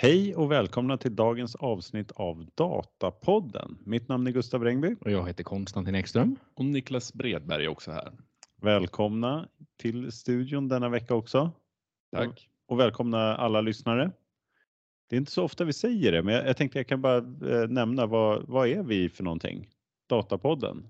[0.00, 3.78] Hej och välkomna till dagens avsnitt av Datapodden.
[3.84, 4.96] Mitt namn är Gustav Rengby.
[5.00, 6.36] Och jag heter Konstantin Ekström.
[6.54, 8.12] Och Niklas Bredberg är också här.
[8.62, 11.50] Välkomna till studion denna vecka också.
[12.12, 12.48] Tack.
[12.68, 14.10] Och välkomna alla lyssnare.
[15.08, 17.16] Det är inte så ofta vi säger det, men jag, jag tänkte jag kan bara
[17.16, 19.68] eh, nämna vad, vad är vi för någonting?
[20.08, 20.86] Datapodden.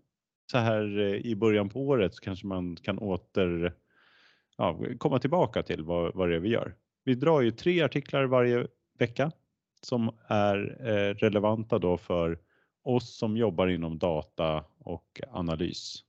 [0.50, 3.74] Så här eh, i början på året så kanske man kan åter
[4.56, 6.74] ja, komma tillbaka till vad, vad det är vi gör.
[7.04, 8.66] Vi drar ju tre artiklar varje
[8.98, 9.32] vecka
[9.80, 12.38] som är eh, relevanta då för
[12.82, 16.04] oss som jobbar inom data och analys.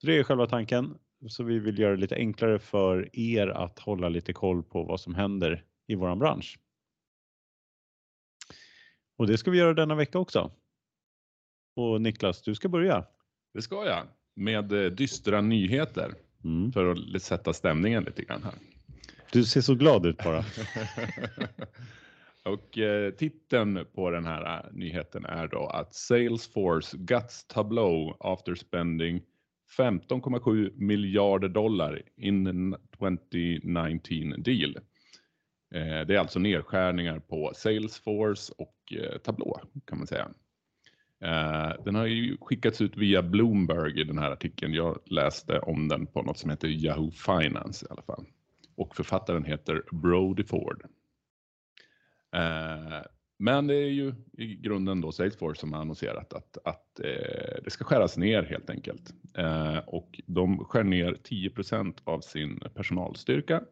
[0.00, 0.98] Så det är själva tanken.
[1.28, 5.00] Så vi vill göra det lite enklare för er att hålla lite koll på vad
[5.00, 6.58] som händer i våran bransch.
[9.16, 10.50] Och det ska vi göra denna vecka också.
[11.76, 13.04] Och Niklas, du ska börja.
[13.54, 14.06] Det ska jag.
[14.34, 16.72] Med eh, dystra nyheter Mm.
[16.72, 18.54] för att sätta stämningen lite grann här.
[19.32, 20.44] Du ser så glad ut bara.
[22.44, 28.54] Och eh, titeln på den här eh, nyheten är då att Salesforce guts Tableau after
[28.54, 29.22] spending
[29.78, 34.78] 15,7 miljarder dollar in 2019 deal.
[35.74, 40.28] Eh, det är alltså nedskärningar på Salesforce och eh, Tableau kan man säga.
[41.20, 44.74] Eh, den har ju skickats ut via Bloomberg i den här artikeln.
[44.74, 48.26] Jag läste om den på något som heter Yahoo Finance i alla fall.
[48.78, 50.84] Och författaren heter Brody Ford.
[52.36, 53.02] Eh,
[53.38, 57.70] men det är ju i grunden då Salesforce som har annonserat att, att eh, det
[57.70, 59.14] ska skäras ner helt enkelt.
[59.34, 63.62] Eh, och de skär ner 10% av sin personalstyrka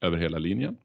[0.00, 0.76] över hela linjen.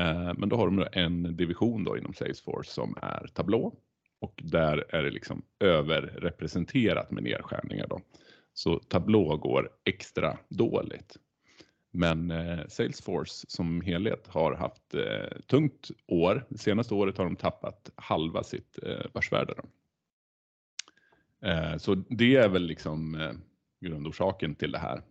[0.00, 3.72] Eh, men då har de en division då inom Salesforce som är Tableau
[4.20, 8.00] och där är det liksom överrepresenterat med nedskärningar då.
[8.52, 11.16] Så Tableau går extra dåligt.
[11.96, 16.46] Men eh, Salesforce som helhet har haft eh, tungt år.
[16.48, 19.54] Det senaste året har de tappat halva sitt eh, börsvärde.
[21.42, 23.32] Eh, så det är väl liksom eh,
[23.80, 25.02] grundorsaken till det här.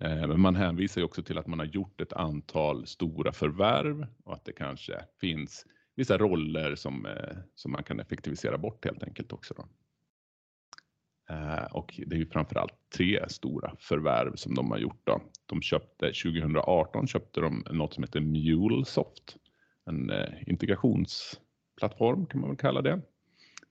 [0.00, 4.06] Eh, men man hänvisar ju också till att man har gjort ett antal stora förvärv
[4.24, 9.02] och att det kanske finns vissa roller som, eh, som man kan effektivisera bort helt
[9.02, 9.54] enkelt också.
[9.54, 9.68] Då.
[11.32, 15.00] Eh, och det är ju framförallt tre stora förvärv som de har gjort.
[15.04, 15.22] Då.
[15.46, 19.36] De köpte 2018 köpte de något som heter MuleSoft,
[19.86, 23.00] en eh, integrationsplattform kan man väl kalla det.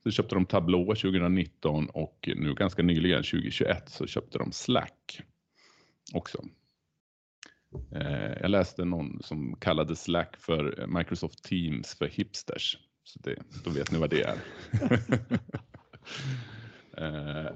[0.04, 5.20] Så köpte de Tableau 2019 och nu ganska nyligen 2021 så köpte de Slack
[6.14, 6.44] också.
[7.92, 12.78] Eh, jag läste någon som kallade Slack för Microsoft Teams för hipsters.
[13.04, 14.38] Så det, då vet ni vad det är.
[16.98, 17.50] Eh,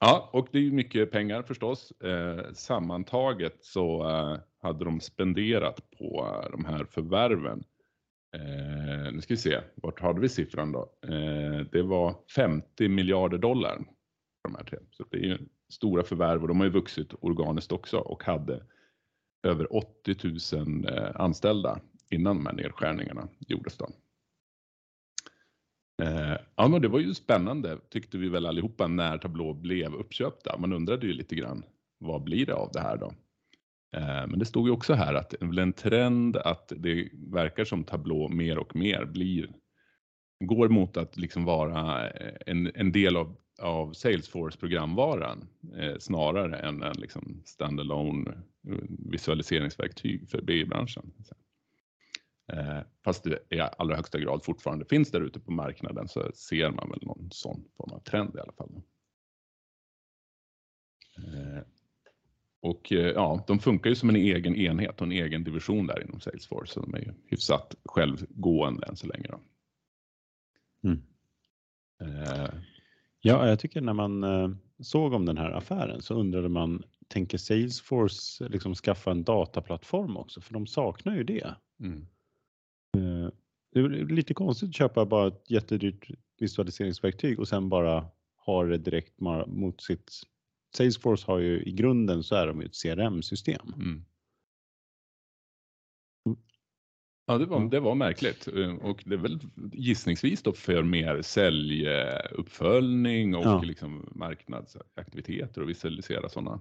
[0.00, 1.90] ja, och det är ju mycket pengar förstås.
[1.90, 7.64] Eh, sammantaget så eh, hade de spenderat på eh, de här förvärven.
[8.36, 10.92] Eh, nu ska vi se, vart hade vi siffran då?
[11.72, 13.84] det var 50 miljarder dollar.
[14.42, 14.78] De här tre.
[14.90, 15.38] Så det är ju
[15.72, 18.62] stora förvärv och de har ju vuxit organiskt också och hade
[19.42, 21.80] över 80 000 anställda
[22.10, 23.76] innan de här nedskärningarna gjordes.
[23.76, 23.88] Då.
[26.02, 30.58] Eh, ja, men det var ju spännande tyckte vi väl allihopa när tablå blev uppköpta.
[30.58, 31.64] Man undrade ju lite grann
[31.98, 33.12] vad blir det av det här då?
[33.96, 37.08] Eh, men det stod ju också här att det är väl en trend att det
[37.12, 39.48] verkar som tablå mer och mer blir
[40.44, 46.56] går mot att liksom vara eh, en, en del av av Salesforce programvaran eh, snarare
[46.56, 48.42] än en liksom standalone
[49.10, 51.12] visualiseringsverktyg för BI-branschen.
[51.18, 51.39] Eh,
[53.04, 56.90] fast det i allra högsta grad fortfarande finns där ute på marknaden så ser man
[56.90, 58.82] väl någon sån form av trend i alla fall.
[61.16, 61.62] Eh,
[62.62, 66.20] och ja, de funkar ju som en egen enhet och en egen division där inom
[66.20, 69.28] Salesforce så de är ju hyfsat självgående än så länge.
[69.28, 69.40] Då.
[70.88, 71.02] Mm.
[73.20, 74.50] Ja, jag tycker när man eh,
[74.80, 80.40] såg om den här affären så undrade man, tänker Salesforce liksom skaffa en dataplattform också?
[80.40, 81.54] För de saknar ju det.
[81.80, 82.06] Mm.
[82.96, 83.28] Eh,
[83.72, 88.06] det är lite konstigt att köpa bara ett jättedyrt visualiseringsverktyg och sen bara
[88.46, 90.10] ha det direkt mot sitt
[90.76, 93.74] Salesforce har ju i grunden så är de ju ett CRM-system.
[93.74, 94.04] Mm.
[97.26, 98.46] Ja, det var, det var märkligt
[98.82, 99.38] och det är väl
[99.72, 103.62] gissningsvis då för mer säljuppföljning och Ja.
[103.62, 106.60] liksom marknadsaktiviteter och visualisera sådana.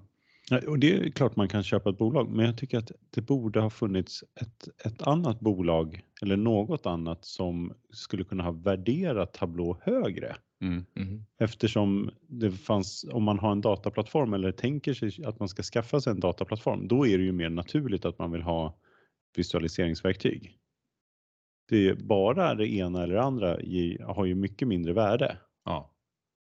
[0.68, 3.60] Och det är klart man kan köpa ett bolag, men jag tycker att det borde
[3.60, 9.78] ha funnits ett, ett annat bolag eller något annat som skulle kunna ha värderat Tableau
[9.82, 10.36] högre.
[10.62, 10.86] Mm.
[10.94, 11.26] Mhm.
[11.40, 16.02] Eftersom det fanns, om man har en dataplattform eller tänker sig att man ska skaffa
[16.02, 18.80] sig en dataplattform, då är det ju mer naturligt att man vill ha
[19.36, 20.58] visualiseringsverktyg.
[21.70, 23.48] det är bara det ena eller det andra
[24.14, 25.38] har ju mycket mindre värde.
[25.66, 25.94] Ja,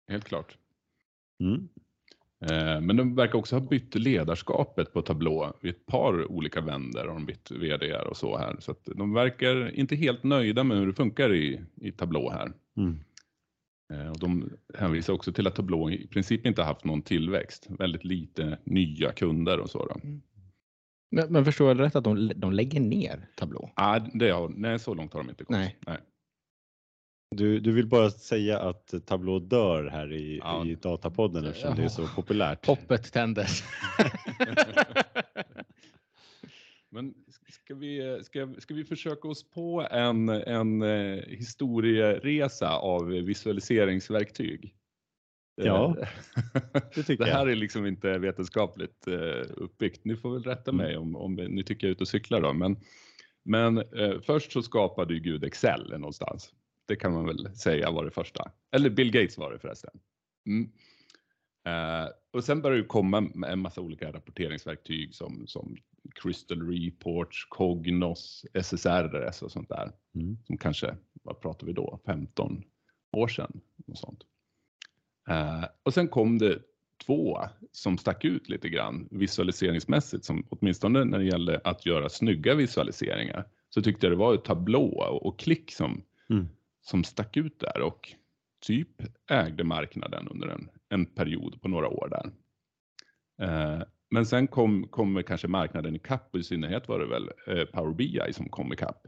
[0.08, 0.58] helt klart.
[1.40, 1.68] Mm.
[2.46, 7.00] Eh, Men de verkar också ha bytt ledarskapet på Tablå vid ett par olika vänder
[7.06, 8.56] har de bytt vd och så här.
[8.58, 12.52] Så att de verkar inte helt nöjda med hur det funkar i, i Tablå här.
[12.76, 12.99] Mm.
[13.93, 17.67] Eh, Och de hänvisar också till att Tablå i princip inte haft någon tillväxt.
[17.70, 19.87] Väldigt lite nya kunder och så.
[19.87, 19.96] Då.
[21.11, 23.70] Men, men förstår jag rätt att de, de lägger ner Tablå?
[23.75, 25.50] Ah, det har, nej, så långt har de inte gått.
[25.50, 25.76] Nej.
[25.87, 25.99] nej.
[27.30, 30.66] Du, du vill bara säga att Tableau dör här i, Ja.
[30.66, 32.66] i Datapodden eftersom det är så populärt.
[32.66, 33.62] Hoppet tändes.
[36.90, 37.14] Men
[37.48, 44.74] ska vi, ska, ska vi försöka oss på en, en eh, historieresa av visualiseringsverktyg?
[45.56, 46.08] Ja, Eh,
[46.94, 47.50] det tycker Det här jag.
[47.52, 50.04] är liksom inte vetenskapligt eh, uppbyggt.
[50.04, 50.86] Ni får väl rätta Mm.
[50.86, 52.52] mig om, om ni tycker jag är ute och cyklar då.
[52.52, 52.76] Men,
[53.44, 56.52] men eh, först så skapade ju Gud Excel någonstans.
[56.88, 58.50] Det kan man väl säga var det första.
[58.73, 60.00] Eller Bill Gates var det förresten.
[60.46, 60.70] Mm.
[61.67, 65.76] Eh, och sen började det komma en massa olika rapporteringsverktyg som, som
[66.14, 69.93] Crystal Reports, Cognos, SSRS och sånt där.
[70.14, 70.38] Mm.
[70.46, 72.64] Som kanske, vad pratar vi då, 15
[73.12, 73.61] år sedan.
[73.87, 74.25] Och, sånt.
[75.29, 76.58] Eh, och sen kom det
[77.06, 77.38] två
[77.73, 83.49] som stack ut lite grann visualiseringsmässigt, som åtminstone när det gällde att göra snygga visualiseringar,
[83.70, 86.49] så tyckte jag det var ett tablå och, och klick som, Mm.
[86.88, 88.12] Som stack ut där och
[88.61, 92.31] typ ägde marknaden under en, en period på några år där.
[93.46, 97.31] Eh, men sen kom, kom kanske marknaden i kapp och i synnerhet var det väl
[97.46, 99.06] eh, Power BI som kom i kapp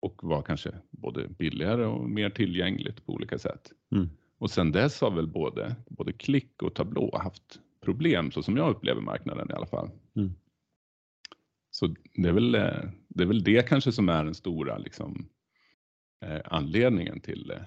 [0.00, 3.72] och var kanske både billigare och mer tillgängligt på olika sätt.
[3.92, 4.08] Mm.
[4.38, 8.70] Och sen dess har väl både, både Klick och Tablå haft problem så som jag
[8.70, 9.90] upplever marknaden i alla fall.
[10.16, 10.34] Mm.
[11.70, 15.28] Så det är, väl, eh, det är väl det kanske som är den stora liksom,
[16.44, 17.58] anledningen till, eh,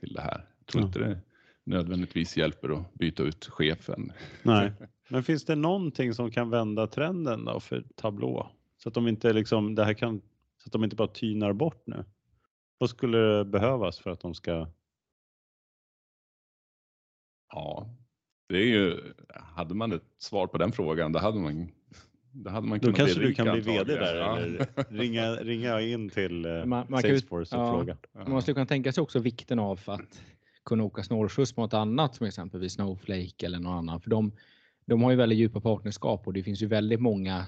[0.00, 0.46] till det här.
[0.58, 0.86] Jag tror Ja.
[0.86, 1.20] inte det
[1.64, 4.12] nödvändigtvis hjälper att byta ut chefen.
[4.42, 4.72] Nej.
[5.08, 8.46] Men finns det någonting som kan vända trenden då för Tableau?
[8.78, 10.20] Så att de inte liksom, det här kan,
[10.58, 12.04] så att de inte bara tynar bort nu.
[12.78, 14.68] Vad skulle det behövas för att de ska?
[17.52, 17.90] Ja,
[18.48, 21.72] det är ju, hade man ett svar på den frågan, då hade man,
[22.32, 24.38] då hade man Då kunnat kanske bli du kan bli VD där Ja.
[24.38, 27.72] eller ringa, ringa in till eh, Man- man Salesforce och ja.
[27.72, 27.96] fråga.
[28.12, 28.28] Ja.
[28.28, 30.22] Man skulle kunna tänka sig också vikten av att
[30.64, 34.00] kunna åka snårskjuts mot annat som exempelvis Snowflake eller någon annan.
[34.00, 34.32] För de,
[34.86, 37.46] de har ju väldigt djupa partnerskap och det finns ju väldigt många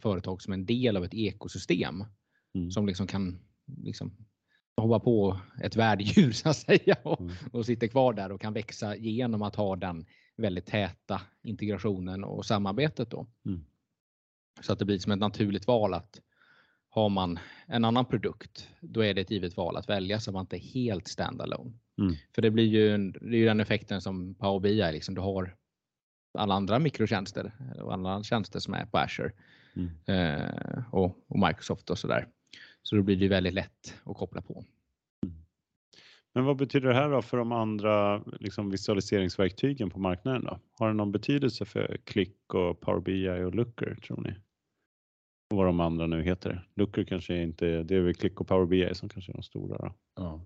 [0.00, 2.04] företag som är en del av ett ekosystem
[2.56, 2.70] Mm.
[2.70, 3.38] som liksom kan
[3.82, 4.12] liksom
[4.76, 7.32] hoppa på ett värddjur så att säga och, Mm.
[7.52, 12.46] och sitter kvar där och kan växa genom att ha den väldigt täta integrationen och
[12.46, 13.26] samarbetet då.
[13.46, 13.64] Mm.
[14.60, 16.20] Så att det blir som ett naturligt val att
[16.88, 20.40] har man en annan produkt, då är det ett givet val att välja så man
[20.40, 21.72] inte är helt standalone.
[21.98, 22.14] Mm.
[22.34, 24.92] För det blir ju, det är ju den effekten som Power BI.
[24.92, 25.56] Liksom, du har
[26.38, 27.52] alla andra mikrotjänster
[27.82, 29.32] och alla tjänster som är på Azure
[29.76, 29.90] Mm.
[30.06, 32.28] eh, och, och Microsoft och sådär.
[32.82, 34.64] Så då blir det väldigt lätt att koppla på.
[36.34, 40.58] Men vad betyder det här då för de andra liksom, visualiseringsverktygen på marknaden då?
[40.78, 44.34] Har det någon betydelse för Click och Power BI och Looker tror ni?
[45.50, 46.68] Och vad de andra nu heter.
[46.74, 49.78] Looker kanske inte, det är väl Click och Power BI som kanske är de stora
[49.78, 49.92] då.
[50.16, 50.40] Ja.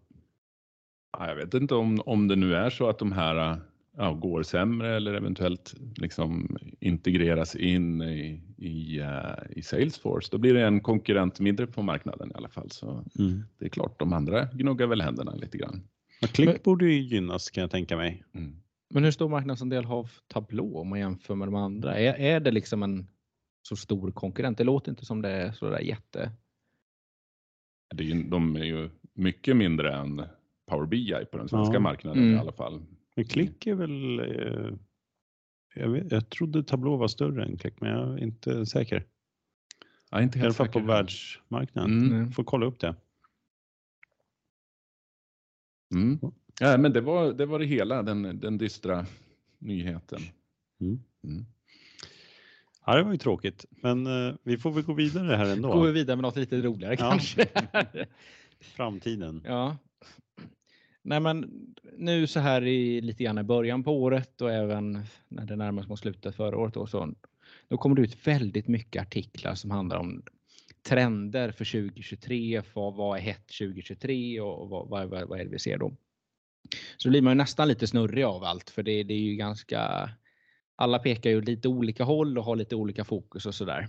[1.19, 3.61] Jag vet inte om, om det nu är så att de här
[3.99, 10.29] ja, går sämre eller eventuellt liksom integreras in i, i, eh, i Salesforce.
[10.33, 12.71] Då blir det en konkurrent mindre på marknaden i alla fall.
[12.71, 13.05] Så
[13.59, 15.83] det är klart, de andra gnuggar väl händerna lite grann.
[16.21, 18.25] Men Click borde ju gynnas kan jag tänka mig.
[18.35, 18.57] Mm.
[18.91, 21.99] Men hur stor marknadsandel har Tableau om man jämför med de andra?
[21.99, 23.07] Är, är det liksom en
[23.63, 24.59] så stor konkurrent?
[24.59, 26.33] Det låter inte som det är så där jätte...
[27.95, 30.23] Det är ju, de är ju mycket mindre än
[30.71, 31.81] Power BI på den svenska Ja.
[31.81, 32.35] marknaden Mm.
[32.37, 32.83] i alla fall.
[33.19, 34.73] Men Click är väl, eh,
[35.75, 39.07] jag, vet, jag trodde Tableau var större än Click men jag är inte säker.
[40.11, 40.87] Ja, inte I alla helt fall på säker.
[40.87, 42.07] världsmarknaden.
[42.13, 42.33] Mm.
[42.33, 42.95] Får kolla upp det.
[45.95, 46.19] Mm.
[46.61, 49.07] Ja, men det var, det var det hela, den, den dystra
[49.59, 50.21] nyheten.
[50.81, 50.99] Mm.
[51.25, 51.45] Mm.
[52.87, 55.73] Ja, det var ju tråkigt, men eh, vi får väl gå vidare här ändå.
[55.73, 57.11] Går vi vidare med något lite roligare Ja.
[57.11, 57.47] kanske?
[58.61, 59.43] Framtiden.
[59.45, 59.77] ja.
[61.09, 61.51] Nej men
[61.97, 65.83] nu så här i lite grann i början på året och även när det närmar
[65.83, 67.15] sig mot slutet förra året och så.
[67.69, 70.23] Då kommer det ut väldigt mycket artiklar som handlar om
[70.89, 72.63] trender för 2023.
[72.63, 75.97] För vad är hett 2023 och vad, vad, vad, vad är det vi ser då?
[76.97, 80.11] Så blir man ju nästan lite snurrig av allt för det, det är ju ganska
[80.77, 83.89] alla pekar ju lite olika håll och har lite olika fokus och sådär.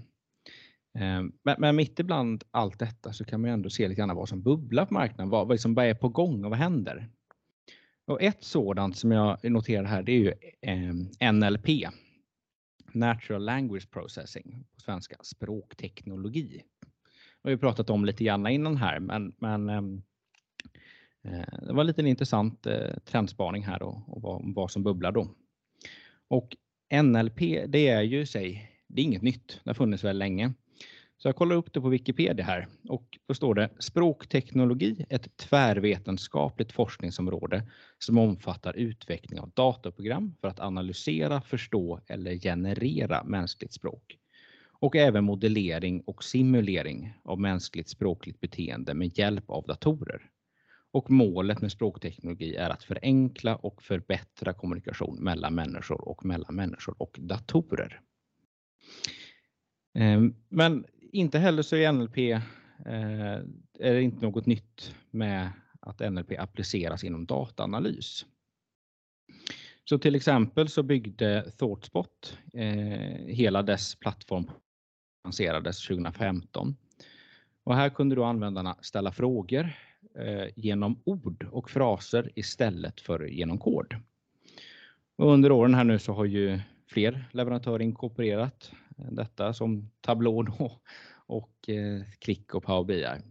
[0.94, 4.30] Ehm, men, men mitt ibland allt detta så kan man ändå se lite grann vad
[4.30, 7.10] som bubblar på marknaden, vad, vad, liksom, vad är på gång och vad händer?
[8.06, 11.68] Och ett sådant som jag noterar här det är ju eh, NLP,
[12.94, 16.64] Natural Language Processing, på svenska språkteknologi.
[17.42, 20.02] Det har vi pratat om lite grann innan här, men, men ehm,
[21.24, 25.12] eh, det var lite en intressant eh, trendspaning här då, och vad, vad, som bubblar
[25.12, 25.28] då.
[26.28, 26.58] Och
[27.04, 30.54] NLP, det är ju sig, det är inget nytt, det har funnits väldigt länge.
[31.22, 36.72] Så jag kollar upp det på Wikipedia här och då står det språkteknologi, ett tvärvetenskapligt
[36.72, 37.64] forskningsområde
[37.98, 44.18] som omfattar utveckling av dataprogram för att analysera, förstå eller generera mänskligt språk.
[44.82, 50.22] Och även modellering och simulering av mänskligt språkligt beteende med hjälp av datorer.
[50.92, 56.96] Och målet med språkteknologi är att förenkla och förbättra kommunikation mellan människor och mellan människor
[56.98, 58.02] och datorer.
[59.94, 62.42] Ehm, men inte heller så är NLP eh,
[63.80, 65.50] är det inte något nytt med
[65.80, 68.26] att NLP appliceras inom dataanalys.
[69.90, 74.52] Så till exempel så byggde ThoughtSpot eh, hela dess plattform
[75.24, 76.76] lanserades 2015.
[77.64, 79.70] Och här kunde då användarna ställa frågor
[80.16, 83.96] eh, genom ord och fraser istället för genom kod.
[85.16, 88.72] Och under åren här nu så har ju fler leverantörer inkorporerat
[89.12, 90.72] detta som tablå då,
[91.26, 93.24] och eh, Klick och Power BI.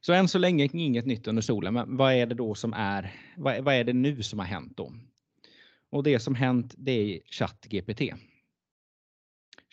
[0.00, 3.14] Så än så länge inget nytt under solen, men vad är det då som är,
[3.36, 4.92] vad, vad är det nu som har hänt då?
[5.90, 8.02] Och det som hänt det är ChatGPT.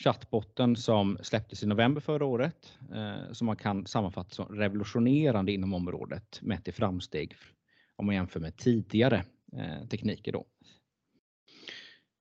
[0.04, 5.74] Chatbotten som släpptes i november förra året eh, som man kan sammanfatta som revolutionerande inom
[5.74, 7.36] området mätt i framsteg
[7.96, 9.26] om man jämför med tidigare
[9.58, 10.32] eh, tekniker.
[10.32, 10.46] Då.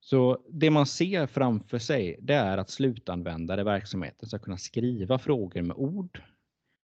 [0.04, 5.18] Så det man ser framför sig det är att slutanvändare i verksamheten ska kunna skriva
[5.18, 6.22] frågor med ord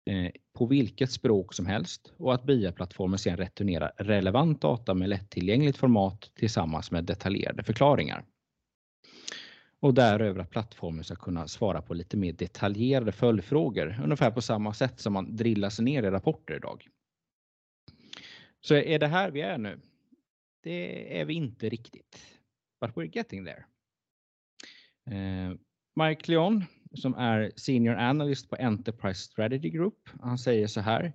[0.10, 5.78] eh, på vilket språk som helst och att BIA-plattformen sedan returnerar relevant data med lättillgängligt
[5.78, 8.26] format tillsammans med detaljerade förklaringar.
[9.80, 14.74] Och däröver att plattformen ska kunna svara på lite mer detaljerade följdfrågor, ungefär på samma
[14.74, 16.88] sätt som man drillar sig ner i rapporter idag.
[18.62, 19.80] Så är det här vi är nu?
[20.64, 22.35] Det är vi inte riktigt
[22.80, 23.68] but we're getting there.
[25.12, 25.54] Eh,
[25.96, 26.66] Mike Leon
[26.98, 30.10] som är Senior Analyst på Enterprise Strategy Group.
[30.22, 31.14] Han säger så här.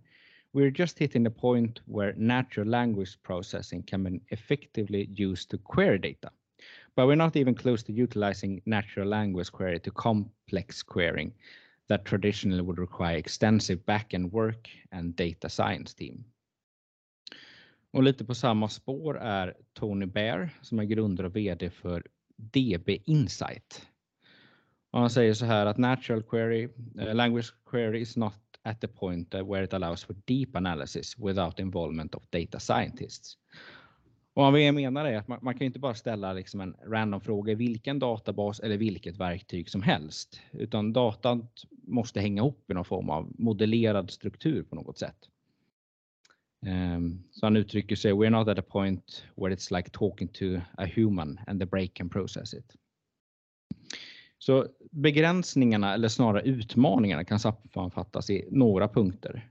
[0.53, 5.99] We're just hitting the point where natural language processing can be effectively used to query
[5.99, 6.31] data.
[6.97, 11.33] But we're not even close to utilizing natural language query to complex querying
[11.89, 16.25] that traditionally would require extensive backend work and data science team.
[17.93, 22.07] Och lite på samma spår är Tony Bear som är grundare och VD för
[22.37, 23.87] DB Insight.
[24.91, 26.69] Och han säger så här att natural query,
[26.99, 31.59] uh, language query is not at the point where it allows for deep analysis without
[31.59, 33.37] involvement of data scientists.
[34.35, 37.21] Och vad jag menar är att man, man kan inte bara ställa liksom en random
[37.21, 41.49] fråga i vilken databas eller vilket verktyg som helst, utan datan
[41.83, 45.17] måste hänga ihop i någon form av modellerad struktur på något sätt.
[46.67, 50.61] Um, så han uttrycker sig, we're not at a point where it's like talking to
[50.79, 52.77] a human and the brain can process it.
[54.39, 59.51] Så begränsningarna eller snarare utmaningarna kan sammanfattas i några punkter.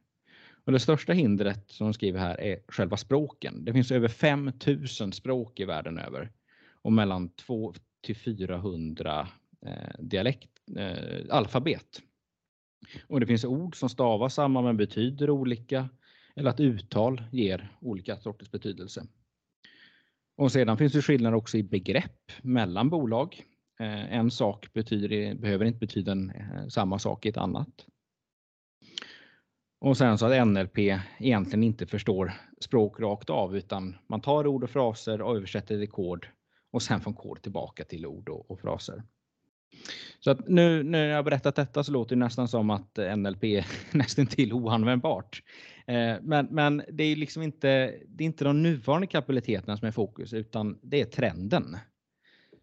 [0.65, 3.65] Och det största hindret som de skriver här är själva språken.
[3.65, 6.31] Det finns över 5000 språk i världen över
[6.81, 9.27] och mellan 2 till 400
[9.65, 12.01] eh, dialekt, eh, alfabet.
[13.07, 15.89] Och det finns ord som stavas samma men betyder olika
[16.39, 19.05] eller att uttal ger olika sorters betydelse.
[20.37, 23.43] Och sedan finns det skillnader också i begrepp mellan bolag.
[23.79, 27.85] Eh, en sak betyder, behöver inte betyda en, eh, samma sak i ett annat.
[29.81, 30.77] Och sen så att NLP
[31.19, 35.83] egentligen inte förstår språk rakt av utan man tar ord och fraser och översätter det
[35.83, 36.25] i kod
[36.71, 39.03] och sen från kod tillbaka till ord och, och fraser.
[40.19, 43.65] Så att nu när jag berättat detta så låter det nästan som att NLP är
[43.97, 45.43] nästan till oanvändbart.
[45.89, 49.91] Eh, men, men det är liksom inte, det är inte de nuvarande kapabiliteterna som är
[49.91, 51.77] fokus utan det är trenden.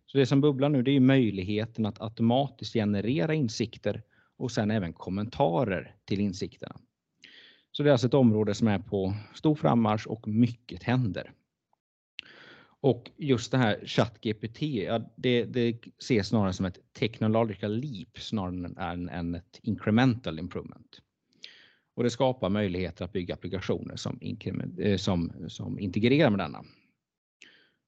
[0.07, 4.03] Så det som bubblar nu det är möjligheten att automatiskt generera insikter
[4.37, 6.77] och sen även kommentarer till insikterna.
[7.73, 11.33] Så det är alltså ett område som är på stor frammarsch och mycket händer.
[12.81, 18.93] Och just det här ChatGPT, ja, det, det ses snarare som ett technological leap snarare
[18.93, 21.01] än, än ett incremental improvement.
[21.97, 24.21] Och det skapar möjligheter att bygga applikationer som,
[24.79, 26.65] eh, som, som integrerar med denna.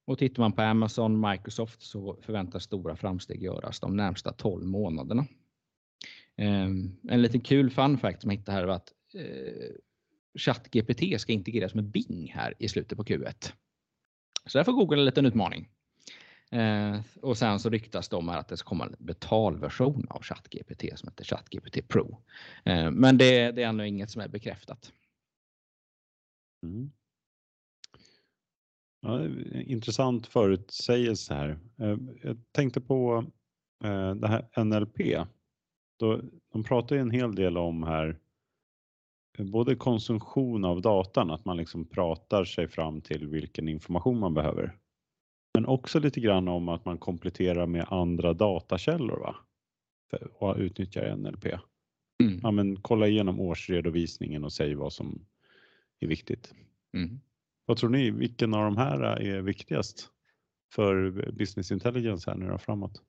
[0.05, 5.25] Och tittar man på Amazon, Microsoft så förväntas stora framsteg göras de närmsta 12 månaderna.
[6.35, 9.75] Ehm, en liten kul fun fact som jag hittade här var att eh,
[10.39, 13.53] ChatGPT ska integreras med Bing här i slutet på Q1.
[14.45, 15.69] Så där får Google en liten utmaning.
[16.51, 20.99] Eh, och sen så ryktas det om att det ska komma en betalversion av ChatGPT
[20.99, 22.17] som heter ChatGPT Pro.
[22.63, 24.91] Eh, men det, det är ännu inget som är bekräftat.
[26.63, 26.91] Mm.
[29.01, 31.59] Ja, intressant förutsägelse här.
[31.77, 33.25] Eh, jag tänkte på
[33.83, 35.25] eh, det här NLP.
[35.99, 38.19] Då, de pratar ju en hel del om här
[39.37, 44.33] eh, både konsumtion av datan, att man liksom pratar sig fram till vilken information man
[44.33, 44.77] behöver.
[45.59, 49.35] Men också lite grann om att man kompletterar med andra datakällor va?
[50.33, 51.45] och utnyttjar NLP.
[52.23, 52.39] Mm.
[52.43, 55.25] Ja, men kolla igenom årsredovisningen och säg vad som
[55.99, 56.53] är viktigt.
[56.93, 57.19] Mm.
[57.65, 60.09] Vad tror ni, vilken av de här är viktigast
[60.73, 63.01] för business intelligence här nu då framåt?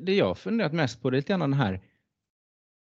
[0.00, 1.80] Det jag funderat mest på det är lite grann den här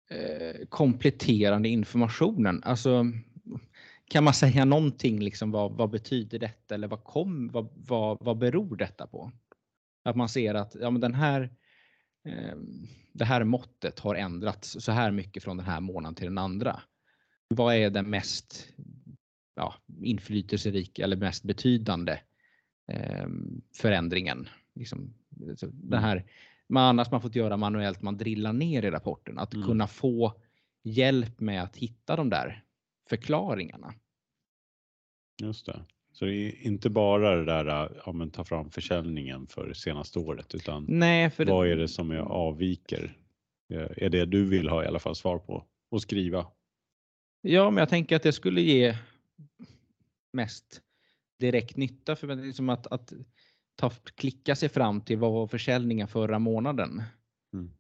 [0.09, 2.63] eh, kompletterande informationen.
[2.63, 3.05] Alltså,
[4.09, 8.37] kan man säga någonting liksom vad, vad betyder detta eller vad, kom, vad, vad, vad
[8.37, 9.31] beror detta på?
[10.03, 11.41] Att man ser att ja, men den här,
[12.27, 12.55] eh,
[13.13, 16.81] det här måttet har ändrats så här mycket från den här månaden till den andra.
[17.47, 18.67] Vad är den mest
[19.55, 22.19] ja, inflytelserika eller mest betydande
[22.91, 23.27] eh,
[23.75, 24.49] förändringen?
[24.75, 25.13] Liksom,
[25.71, 26.25] den här,
[26.69, 29.39] man, annars man fått göra manuellt, man drillar ner i rapporten.
[29.39, 29.67] Att mm.
[29.67, 30.33] kunna få
[30.83, 32.64] hjälp med att hitta de där
[33.09, 33.93] förklaringarna.
[35.41, 35.85] Just det.
[36.11, 40.55] Så det är inte bara det där ja, men ta fram försäljningen för senaste året
[40.55, 41.71] utan Nej, för vad det...
[41.71, 43.17] är det som är avviker?
[43.73, 46.47] Eh, är det du vill ha i alla fall svar på och skriva?
[47.41, 48.97] Ja, men jag tänker att det skulle ge
[50.33, 50.81] mest
[51.39, 53.13] direkt nytta för liksom att, att
[53.75, 57.03] ta, klicka sig fram till vad var försäljningen förra månaden.
[57.53, 57.71] Mm.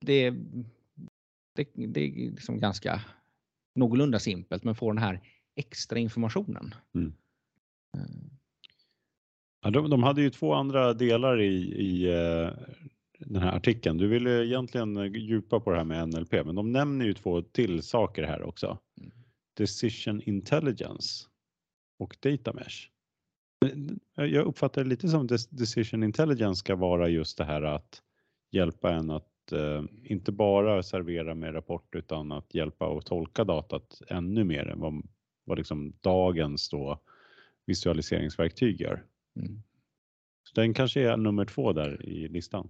[0.00, 0.30] Det,
[1.54, 3.00] det, det är liksom ganska
[3.74, 5.20] någorlunda simpelt men få den här
[5.56, 6.74] extra informationen.
[6.94, 7.12] Mm.
[9.62, 12.52] Ja, de, de, hade ju två andra delar i, i uh,
[13.18, 13.98] den här artikeln.
[13.98, 17.82] Du ville egentligen djupa på det här med NLP, men de nämner ju två till
[17.82, 18.78] saker här också.
[19.00, 19.12] Mm.
[19.56, 21.26] Decision Intelligence
[21.98, 22.88] och Data Mesh.
[24.14, 28.02] Jag uppfattar det lite som Decision Intelligence ska vara just det här att
[28.50, 34.02] hjälpa en att uh, inte bara servera med rapport utan att hjälpa och tolka datat
[34.08, 35.02] ännu mer än vad,
[35.44, 36.98] vad liksom dagens då
[37.66, 39.04] visualiseringsverktyg gör.
[39.36, 39.62] Mm.
[40.42, 42.68] Så den kanske är nummer två där i listan.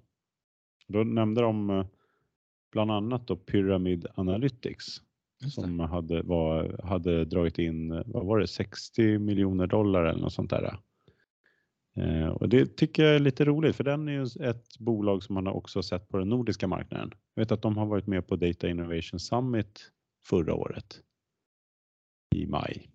[0.86, 1.86] Då nämnde de uh,
[2.72, 5.02] bland annat då Pyramid Analytics
[5.48, 10.50] som hade, var, hade dragit in, vad var det, 60 miljoner dollar eller något sånt
[10.50, 10.78] där.
[11.96, 15.34] Eh, och det tycker jag är lite roligt för den är ju ett bolag som
[15.34, 17.10] man har också sett på den nordiska marknaden.
[17.34, 19.90] Jag vet att de har varit med på Data Innovation Summit
[20.26, 21.00] förra året
[22.34, 22.90] i maj.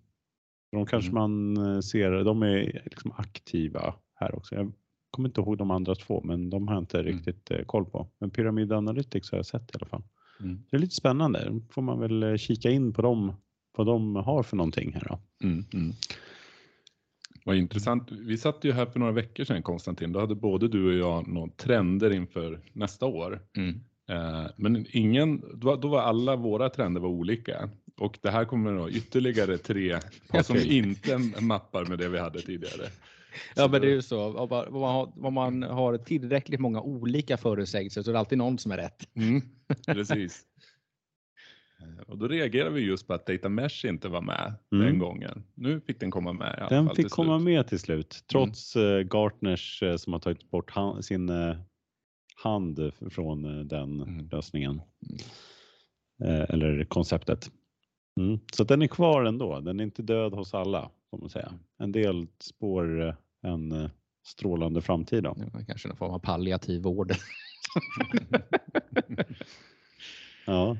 [0.72, 1.20] De kanske mm.
[1.20, 4.54] man eh, ser, de är liksom aktiva här också.
[4.54, 4.72] Jag
[5.10, 7.12] kommer inte ihåg de andra två, men de har jag inte mm.
[7.12, 8.08] riktigt eh, koll på.
[8.18, 10.02] Men Pyramid Analytics har jag sett i alla fall.
[10.40, 10.62] Mm.
[10.70, 11.48] Det är lite spännande.
[11.50, 13.32] Då får man väl kika in på dem,
[13.76, 15.20] vad de har för någonting här då.
[17.46, 18.12] Vad intressant.
[18.12, 20.12] Vi satt ju här för några veckor sedan Konstantin.
[20.12, 23.40] Då hade både du och jag några trender inför nästa år.
[23.56, 23.80] Mm.
[24.08, 28.90] Eh, men ingen, då var alla våra trender var olika och det här kommer då
[28.90, 29.98] ytterligare tre
[30.44, 32.88] som inte mappar med det vi hade tidigare.
[33.56, 34.38] Ja, men det är ju så.
[34.38, 38.58] Om man, har, om man har tillräckligt många olika förutsägelser så är det alltid någon
[38.58, 39.08] som är rätt.
[39.14, 39.42] Mm,
[39.86, 40.42] precis.
[41.80, 44.86] Eh, och då reagerar vi just på att Data Mesh inte var med mm.
[44.86, 45.42] den gången.
[45.54, 46.66] Nu fick den komma med.
[46.70, 49.08] den fick komma med till slut, trots mm.
[49.08, 51.30] Gartners eh, som har tagit bort sin
[52.42, 54.28] hand från den mm.
[54.32, 54.80] lösningen.
[56.24, 56.46] Mm.
[56.48, 57.50] Eller konceptet.
[58.20, 58.38] Mm.
[58.52, 59.60] Så den är kvar ändå.
[59.60, 61.52] Den är inte död hos alla får man säga.
[61.78, 63.90] En del spår en
[64.26, 65.22] strålande framtid.
[65.22, 65.36] Då.
[65.52, 67.12] Ja, kanske någon form av palliativ vård.
[70.46, 70.76] ja,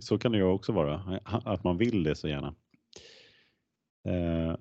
[0.00, 1.20] så kan det ju också vara.
[1.24, 2.54] Att man vill det så gärna.
[4.04, 4.56] Eh,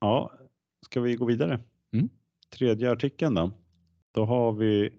[0.00, 0.32] ja,
[0.86, 1.60] ska vi gå vidare?
[1.92, 2.08] Mm.
[2.50, 3.50] Tredje artikeln då.
[4.12, 4.98] Då har vi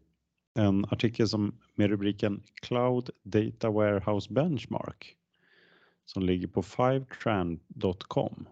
[0.56, 5.17] en artikel som med rubriken Cloud Data Warehouse Benchmark
[6.06, 8.48] som ligger på fivetran.com,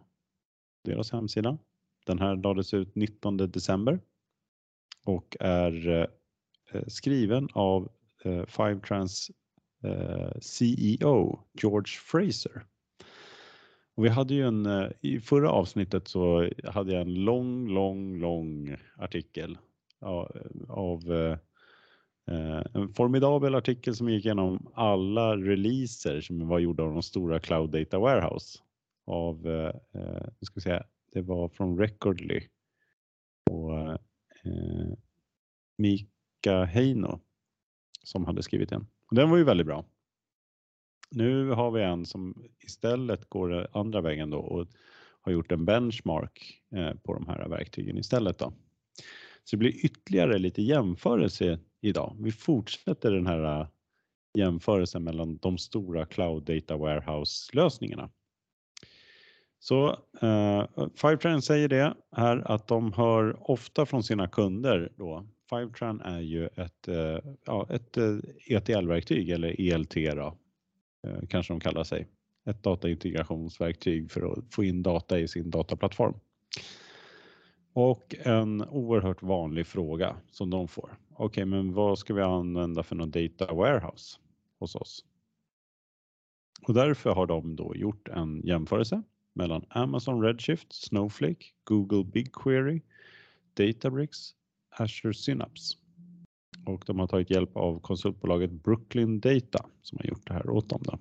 [0.83, 1.57] deras hemsida.
[2.05, 3.99] Den här lades ut 19 december
[5.05, 5.87] och är
[6.71, 7.91] eh, skriven av
[8.23, 9.31] eh, Fivetrans
[9.85, 12.65] Eh, CEO George Fraser.
[13.95, 18.19] Och vi hade ju en, eh, i förra avsnittet så hade jag en lång, lång,
[18.19, 19.57] lång artikel
[20.01, 20.37] av,
[20.69, 21.01] av
[22.73, 27.69] en formidabel artikel som gick igenom alla releaser som var gjorda av de stora Cloud
[27.69, 28.59] Data Warehouse.
[29.05, 32.41] Av, eh, eh ska vi säga, det var från Recordly
[33.51, 33.97] och eh,
[35.77, 37.19] Mika Heino
[38.03, 38.87] som hade skrivit den.
[39.09, 39.85] Och den var ju väldigt bra.
[41.11, 44.67] Nu har vi en som istället går andra vägen då och
[45.21, 48.39] har gjort en benchmark eh, på de här verktygen istället.
[48.39, 48.53] Då.
[49.43, 52.15] Så det blir ytterligare lite jämförelse idag.
[52.19, 53.67] Vi fortsätter den här eh,
[54.37, 58.09] jämförelsen mellan de stora Cloud Data Warehouse lösningarna.
[59.59, 59.89] Så
[60.21, 60.65] eh,
[60.95, 65.27] Fivetran säger det här att de hör ofta från sina kunder då.
[65.49, 68.17] Fivetran är ju ett, eh, ja, ett eh,
[68.49, 70.37] ETL-verktyg eller ELT då,
[71.07, 72.07] eh, kanske de kallar sig.
[72.45, 76.19] Ett dataintegrationsverktyg för att få in data i sin dataplattform.
[77.73, 80.97] Och en oerhört vanlig fråga som de får.
[81.09, 84.19] Okej, okay, men vad ska vi använda för någon data warehouse
[84.59, 85.05] hos oss?
[86.67, 89.03] Och därför har de då gjort en jämförelse
[89.33, 92.81] mellan Amazon Redshift, Snowflake, Google BigQuery,
[93.53, 94.35] Databricks,
[94.77, 95.77] Azure Synapse.
[96.65, 100.69] Och de har tagit hjälp av konsultbolaget Brooklyn Data som har gjort det här åt
[100.69, 100.81] dem.
[100.83, 100.99] Då.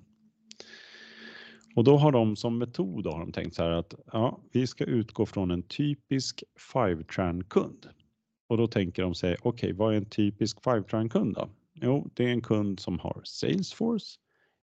[1.75, 4.83] Och då har de som metod har de tänkt så här att ja, vi ska
[4.83, 7.87] utgå från en typisk Fivetran-kund.
[8.47, 11.49] Och då tänker de sig, okej, okay, vad är en typisk Fivetran-kund då?
[11.73, 14.19] Jo, det är en kund som har Salesforce,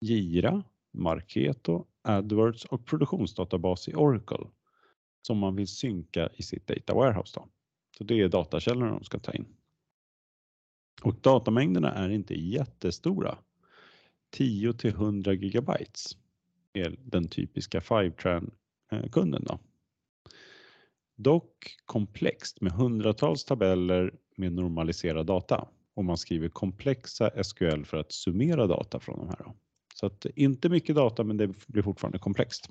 [0.02, 4.48] Gira, Marketo, AdWords och produktionsdatabas i Oracle
[5.22, 7.40] som man vill synka i sitt data warehouse.
[7.40, 7.48] Då.
[7.98, 9.46] Så det är datakällorna de ska ta in.
[11.02, 13.38] Och datamängderna är inte jättestora.
[14.32, 16.18] 10 till 100 gigabytes
[16.74, 19.44] är den typiska Fivetran-kunden.
[19.44, 19.60] Eh, då.
[21.16, 28.12] Dock komplext med hundratals tabeller med normaliserad data och man skriver komplexa SQL för att
[28.12, 29.44] summera data från de här.
[29.46, 29.56] Då.
[29.96, 32.70] Så att inte mycket data, men det blir fortfarande komplext.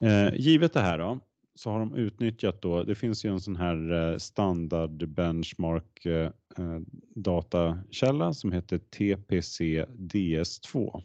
[0.00, 1.20] Eh, givet det här då,
[1.56, 6.30] så har de utnyttjat då, det finns ju en sån här eh, standard benchmark eh,
[6.58, 6.80] eh,
[7.14, 11.02] datakälla som heter TPC DS2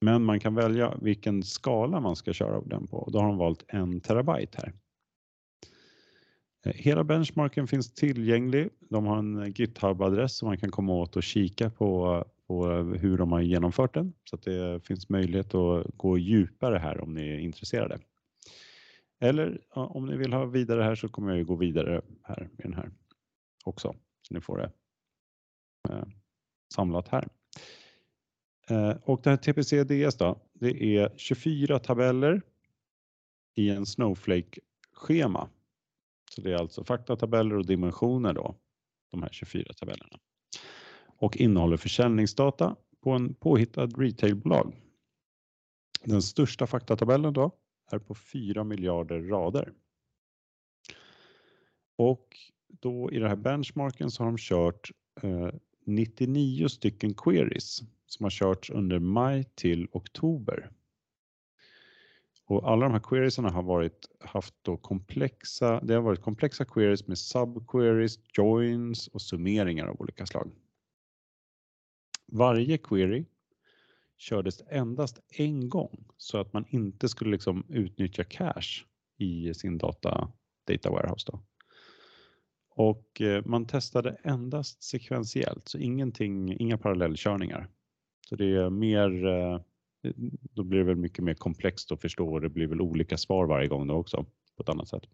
[0.00, 3.08] men man kan välja vilken skala man ska köra den på.
[3.12, 4.72] Då har de valt en terabyte här.
[6.74, 8.68] Hela benchmarken finns tillgänglig.
[8.80, 13.32] De har en GitHub-adress som man kan komma åt och kika på, på hur de
[13.32, 14.12] har genomfört den.
[14.24, 17.98] Så att det finns möjlighet att gå djupare här om ni är intresserade.
[19.20, 22.74] Eller om ni vill ha vidare här så kommer jag gå vidare här med den
[22.74, 22.90] här
[23.64, 23.94] också.
[24.22, 24.72] Så ni får det
[25.88, 26.04] eh,
[26.74, 27.28] samlat här.
[28.68, 32.42] Eh, och det här TPC-DS då, det är 24 tabeller
[33.54, 35.48] i en Snowflake-schema.
[36.30, 38.54] Så det är alltså faktatabeller och dimensioner då,
[39.10, 40.18] de här 24 tabellerna.
[41.16, 44.74] Och innehåller försäljningsdata på en påhittad retailbolag.
[46.04, 47.58] Den största faktatabellen då
[47.92, 49.72] är på 4 miljarder rader.
[51.96, 52.36] Och
[52.68, 54.90] då i den här benchmarken så har de kört
[55.22, 55.50] eh,
[55.84, 60.70] 99 stycken queries som har körts under maj till oktober.
[62.44, 67.06] Och alla de här queriesarna har varit, haft då komplexa, det har varit komplexa queries
[67.06, 70.50] med subqueries, joins och summeringar av olika slag.
[72.26, 73.24] Varje query
[74.18, 78.84] kördes endast en gång så att man inte skulle liksom utnyttja cache
[79.18, 80.32] i sin data,
[80.66, 81.30] data warehouse.
[81.32, 81.42] Då.
[82.70, 87.68] Och eh, man testade endast sekventiellt, så ingenting, inga parallellkörningar.
[88.28, 89.60] Så det är mer, eh,
[90.40, 93.46] då blir det väl mycket mer komplext att förstå och det blir väl olika svar
[93.46, 94.26] varje gång då också
[94.56, 95.04] på ett annat sätt.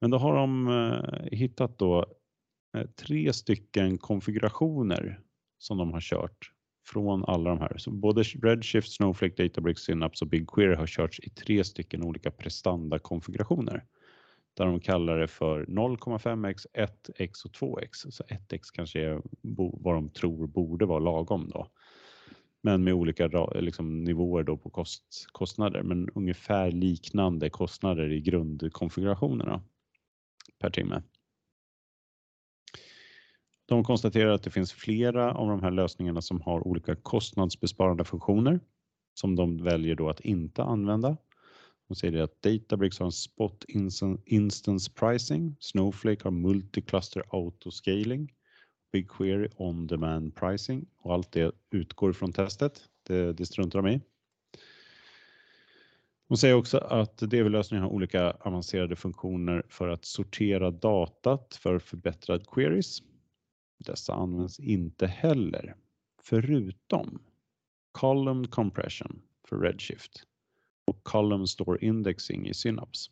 [0.00, 2.06] Men då har de eh, hittat då
[2.96, 5.20] tre stycken konfigurationer
[5.58, 6.52] som de har kört
[6.92, 7.78] från alla de här.
[7.78, 13.84] Så både Redshift, Snowflake, Databricks, Synapse och BigQuery har körts i tre stycken olika prestandakonfigurationer
[14.54, 18.10] där de kallar det för 0,5x, 1x och 2x.
[18.10, 19.22] Så 1x kanske är
[19.82, 21.66] vad de tror borde vara lagom då.
[22.60, 29.62] Men med olika liksom, nivåer då på kost, kostnader, men ungefär liknande kostnader i grundkonfigurationerna
[30.58, 31.02] per timme.
[33.68, 38.60] De konstaterar att det finns flera av de här lösningarna som har olika kostnadsbesparande funktioner
[39.14, 41.16] som de väljer då att inte använda
[41.88, 43.64] de säger att Databricks har en spot
[44.26, 48.32] instance pricing, Snowflake har multi-cluster autoscaling,
[48.92, 52.82] BigQuery on-demand pricing och allt det utgår från testet.
[53.02, 54.00] Det, det struntar de i.
[56.28, 62.46] De säger också att DV-lösningen har olika avancerade funktioner för att sortera datat för förbättrad
[62.46, 63.02] queries.
[63.78, 65.76] Dessa används inte heller,
[66.22, 67.22] förutom
[67.92, 70.24] column compression för Redshift
[70.86, 73.10] och column store indexing i Synapse.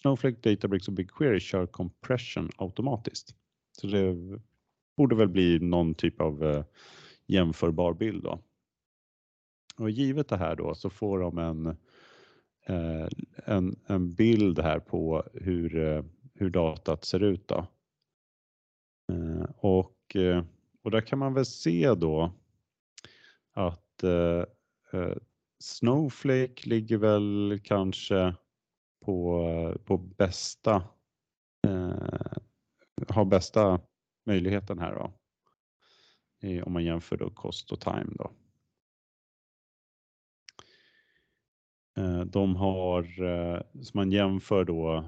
[0.00, 3.34] Snowflake, Databricks och BigQuery kör compression automatiskt.
[3.72, 4.16] Så det
[4.96, 6.64] borde väl bli någon typ av eh,
[7.26, 8.42] jämförbar bild då.
[9.78, 11.66] Och givet det här då så får de en,
[12.66, 13.08] eh,
[13.44, 17.66] en, en bild här på hur, eh, hur datat ser ut då.
[19.56, 20.44] Och, Eh,
[20.82, 22.32] och där kan man väl se då
[23.52, 24.44] att eh,
[24.92, 25.16] eh,
[25.58, 28.34] Snowflake ligger väl kanske
[29.04, 30.74] på, på bästa,
[31.66, 32.32] eh,
[33.08, 33.80] har bästa
[34.26, 35.12] möjligheten här då.
[36.64, 38.30] Om man jämför då kost och time då.
[42.26, 43.02] De har,
[43.74, 45.04] så som man jämför då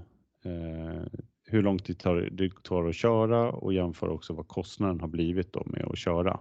[1.50, 5.52] hur lång tid tar det tar att köra och jämför också vad kostnaden har blivit
[5.52, 6.40] då med att köra.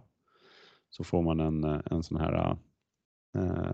[0.90, 2.58] Så får man en, en sån här
[3.36, 3.72] eh,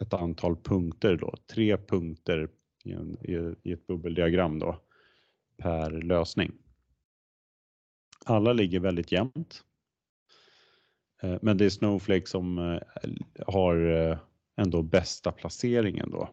[0.00, 2.48] ett antal punkter då, tre punkter
[2.84, 3.16] i, en,
[3.62, 4.80] i ett bubbeldiagram då
[5.56, 6.52] per lösning.
[8.24, 9.64] Alla ligger väldigt jämnt.
[11.22, 12.80] Eh, men det är Snowflake som eh,
[13.46, 13.76] har
[14.56, 16.30] ändå bästa placeringen då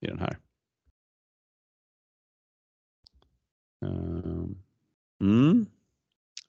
[0.00, 0.38] i den här.
[3.84, 4.46] Eh,
[5.20, 5.66] mm.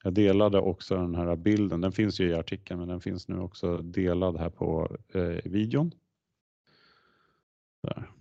[0.04, 1.82] Jag delade också den här bilden.
[1.82, 5.91] Den finns ju i artikeln, men den finns nu också delad här på eh, videon.
[7.84, 8.12] Där.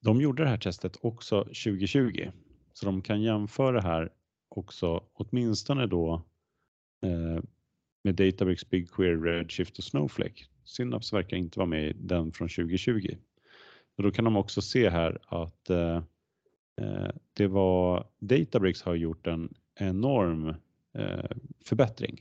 [0.00, 2.30] De gjorde det här testet också 2020,
[2.72, 4.12] så de kan jämföra det här
[4.48, 6.22] också åtminstone då
[7.02, 7.42] eh,
[8.02, 10.44] med Databricks, BigQuery, Redshift och Snowflake.
[10.64, 13.16] Synapse verkar inte vara med i den från 2020.
[14.00, 15.96] Och då kan de också se här att eh,
[16.80, 20.48] eh, det var Databricks har gjort en enorm
[20.94, 21.30] eh,
[21.64, 22.20] förbättring.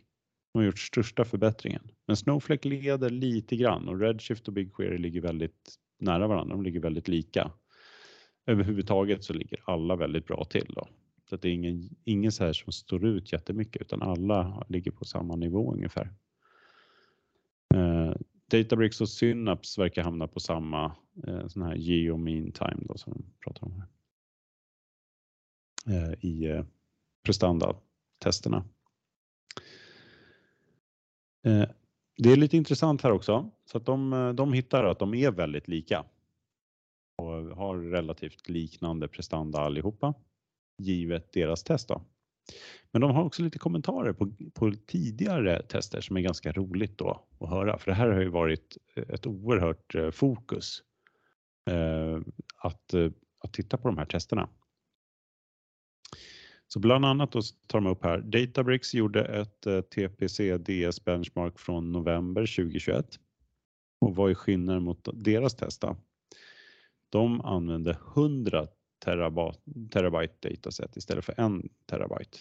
[0.54, 1.92] De har gjort största förbättringen.
[2.06, 6.56] Men Snowflake leder lite grann och Redshift och BigQuery ligger väldigt nära varandra.
[6.56, 7.52] De ligger väldigt lika.
[8.46, 10.88] Överhuvudtaget så ligger alla väldigt bra till då.
[11.30, 15.06] Så det är ingen, ingen så här som står ut jättemycket utan alla ligger på
[15.06, 16.14] samma nivå ungefär.
[17.76, 18.14] Eh,
[18.50, 20.96] Databricks och Synapse verkar hamna på samma
[21.28, 23.88] eh, sån här geo mean time då som de pratar om här.
[25.88, 26.66] Eh, I eh,
[27.24, 28.64] prestandatesterna.
[31.46, 31.70] Eh,
[32.18, 35.32] det är lite intressant här också, så att de, eh, de hittar att de är
[35.32, 36.06] väldigt lika
[37.18, 40.14] och har relativt liknande prestanda allihopa,
[40.78, 41.88] givet deras test.
[41.88, 42.02] Då.
[42.92, 47.28] Men de har också lite kommentarer på, på tidigare tester som är ganska roligt då
[47.40, 50.84] att höra, för det här har ju varit eh, ett oerhört eh, fokus
[51.70, 52.20] eh,
[52.58, 54.50] att, eh, att titta på de här testerna.
[56.68, 61.60] Så bland annat då tar de upp här, Databricks gjorde ett eh, TPC DS benchmark
[61.60, 63.20] från november 2021.
[64.02, 65.98] Och vad är skillnaden mot deras testa?
[67.10, 68.68] De använde 100
[69.00, 69.60] terabyte,
[69.92, 72.38] terabyte dataset istället för en terabyte.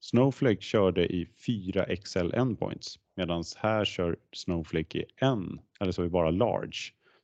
[0.00, 6.04] Snowflake körde i 4 XL endpoints medan här kör Snowflake i en, eller så är
[6.04, 6.78] det bara large.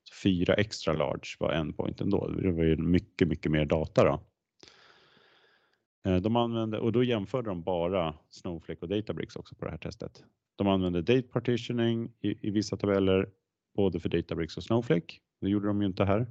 [0.04, 2.28] Så fyra extra large var endpointen då.
[2.28, 4.20] Det var ju mycket, mycket mer data då.
[6.10, 9.78] Eh, de använde, och då jämförde de bara Snowflake och Databricks också på det här
[9.78, 10.24] testet.
[10.56, 13.28] De använde date partitioning i, i vissa tabeller,
[13.76, 15.14] både för Databricks och Snowflake.
[15.40, 16.26] Det gjorde de ju inte här.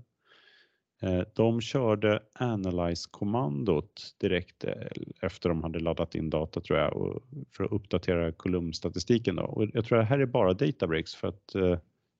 [1.01, 4.73] Eh, de körde Analyze-kommandot direkt eh,
[5.21, 9.35] efter de hade laddat in data tror jag för att uppdatera kolumnstatistiken.
[9.35, 9.43] Då.
[9.43, 11.55] Och jag tror att det här är bara Databricks för att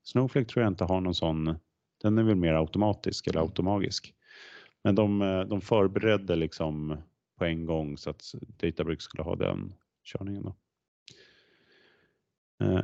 [0.04, 1.54] Snowflake tror jag inte har någon sån,
[2.02, 4.14] den är väl mer automatisk eller automagisk.
[4.84, 6.96] Men de, de förberedde liksom
[7.38, 10.42] på en gång så att Databricks skulle ha den körningen.
[10.42, 10.54] Då.
[12.64, 12.82] Eh,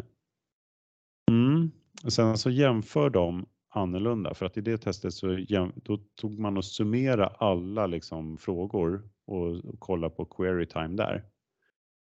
[1.31, 1.71] mm.
[2.09, 6.65] Sen så jämför de annorlunda för att i det testet så då tog man och
[6.65, 11.25] summera alla liksom frågor och, och kolla på query time där.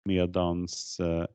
[0.05, 1.27] Medans eh,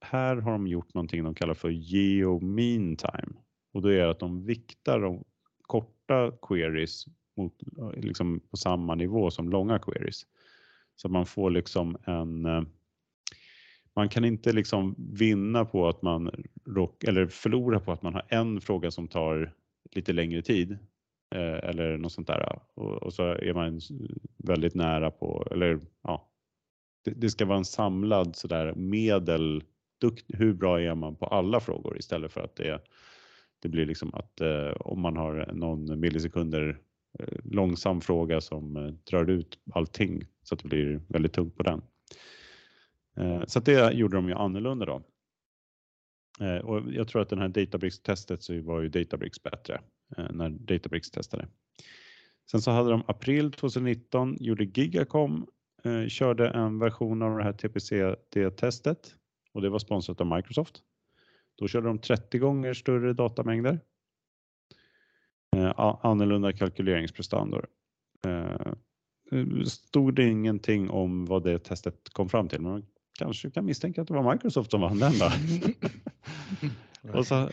[0.00, 3.32] här har de gjort någonting de kallar för geo mean time
[3.72, 5.24] och då är det att de viktar de
[5.62, 7.54] korta queries mot,
[7.96, 10.26] liksom på samma nivå som långa queries.
[10.96, 12.62] Så man får liksom en eh,
[13.96, 18.26] man kan inte liksom vinna på att man rock, eller förlora på att man har
[18.28, 19.52] en fråga som tar
[19.92, 20.72] lite längre tid
[21.34, 23.80] eh, eller något sånt där och, och, så är man
[24.36, 26.30] väldigt nära på eller ja,
[27.04, 29.62] det, det ska vara en samlad sådär medel
[30.00, 32.80] dukt, hur bra är man på alla frågor istället för att det,
[33.62, 36.78] det blir liksom att eh, om man har någon millisekunder
[37.18, 41.62] eh, långsam fråga som eh, drar ut allting så att det blir väldigt tungt på
[41.62, 41.82] den.
[43.16, 45.02] Eh, så att det gjorde de ju annorlunda då.
[46.40, 49.80] Eh, och jag tror att den här Databricks-testet så var ju Databricks bättre
[50.16, 51.48] eh, när Databricks testade.
[52.50, 55.46] Sen så hade de april 2019 gjorde Gigacom
[56.08, 59.14] körde en version av det här TPCD-testet
[59.52, 60.82] och det var sponsrat av Microsoft.
[61.54, 63.80] Då körde de 30 gånger större datamängder.
[65.76, 67.66] Annorlunda kalkyleringsprestandor.
[69.66, 74.02] Stod det ingenting om vad det testet kom fram till, men man kanske kan misstänka
[74.02, 75.30] att det var Microsoft som vann den då.
[77.18, 77.50] och så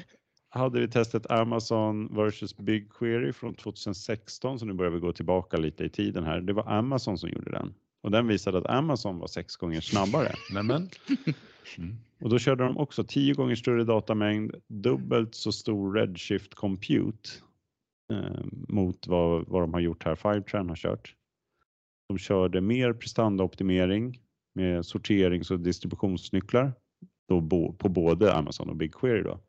[0.49, 5.83] hade vi testet Amazon versus BigQuery från 2016, så nu börjar vi gå tillbaka lite
[5.83, 6.41] i tiden här.
[6.41, 7.73] Det var Amazon som gjorde den
[8.03, 10.33] och den visade att Amazon var sex gånger snabbare.
[10.53, 10.89] Nämen.
[11.77, 11.95] Mm.
[12.21, 17.29] Och då körde de också tio gånger större datamängd, dubbelt så stor Redshift Compute
[18.11, 21.15] eh, mot vad, vad de har gjort här, Fivetran har kört.
[22.07, 24.19] De körde mer prestandaoptimering
[24.53, 26.73] med sorterings och distributionsnycklar
[27.27, 29.23] då bo, på både Amazon och BigQuery.
[29.23, 29.39] Då.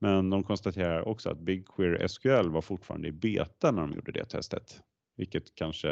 [0.00, 4.24] Men de konstaterar också att BigQuery SQL var fortfarande i beta när de gjorde det
[4.24, 4.80] testet,
[5.16, 5.90] vilket kanske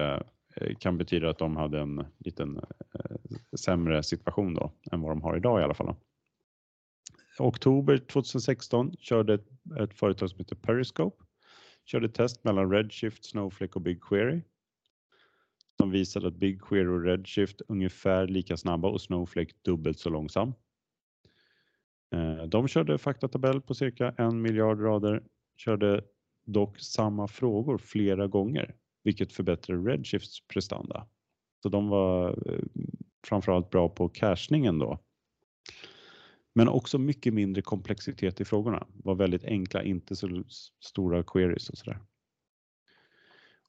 [0.56, 2.56] eh, kan betyda att de hade en liten
[2.94, 3.16] eh,
[3.58, 5.94] sämre situation då än vad de har idag i alla fall.
[7.38, 9.48] Oktober 2016 körde ett,
[9.80, 11.26] ett företag som heter Periscope
[11.86, 14.40] körde test mellan Redshift, Snowflake och BigQuery.
[15.78, 20.54] De visade att BigQuery och Redshift ungefär lika snabba och Snowflake dubbelt så långsam.
[22.14, 25.22] Eh, de körde faktatabell på cirka en miljard rader,
[25.56, 26.04] körde
[26.46, 28.74] dock samma frågor flera gånger
[29.06, 31.06] vilket förbättrar Redshifts prestanda.
[31.62, 32.60] Så de var eh,
[33.26, 34.98] framförallt bra på cachningen då.
[36.54, 38.86] Men också mycket mindre komplexitet i frågorna.
[38.94, 40.44] Var väldigt enkla, inte så
[40.80, 41.98] stora queries och sådär.